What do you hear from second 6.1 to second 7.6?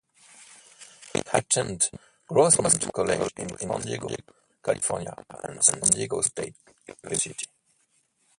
State University.